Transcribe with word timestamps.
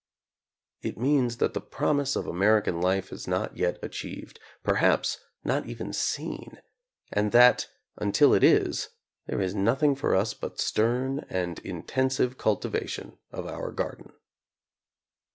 It 0.81 0.97
means 0.97 1.37
that 1.37 1.53
the 1.53 1.61
promise 1.61 2.15
of 2.15 2.25
American 2.25 2.81
life 2.81 3.13
is 3.13 3.27
not 3.27 3.55
yet 3.55 3.77
achieved, 3.83 4.39
perhaps 4.63 5.19
not 5.43 5.67
even 5.67 5.93
seen, 5.93 6.57
and 7.13 7.31
that, 7.33 7.67
until 7.97 8.33
it 8.33 8.43
is, 8.43 8.89
there 9.27 9.41
is 9.41 9.53
nothing 9.53 9.93
for 9.93 10.15
us 10.15 10.33
but 10.33 10.59
stern 10.59 11.19
and 11.29 11.59
intensive 11.59 12.39
cultivation 12.39 13.19
of 13.29 13.45
our 13.45 13.71
garden. 13.71 14.11